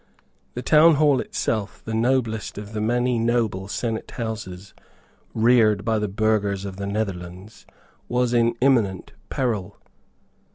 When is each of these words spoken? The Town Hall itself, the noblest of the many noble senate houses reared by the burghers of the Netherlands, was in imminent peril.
The 0.55 0.63
Town 0.63 0.95
Hall 0.95 1.19
itself, 1.19 1.83
the 1.85 1.93
noblest 1.93 2.57
of 2.57 2.73
the 2.73 2.81
many 2.81 3.19
noble 3.19 3.67
senate 3.67 4.09
houses 4.09 4.73
reared 5.35 5.85
by 5.85 5.99
the 5.99 6.07
burghers 6.07 6.65
of 6.65 6.77
the 6.77 6.87
Netherlands, 6.87 7.67
was 8.09 8.33
in 8.33 8.55
imminent 8.61 9.13
peril. 9.29 9.77